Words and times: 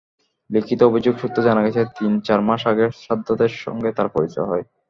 লিখিত 0.49 0.79
অভিযোগ 0.83 1.13
সূত্রে 1.17 1.41
জানা 1.47 1.61
গেছে, 1.65 1.81
তিন-চার 1.97 2.39
মাস 2.47 2.61
আগে 2.71 2.85
সাদ্দাতের 3.01 3.51
সঙ্গে 3.63 3.89
তাঁর 3.97 4.07
পরিচয় 4.15 4.47
হয়। 4.47 4.63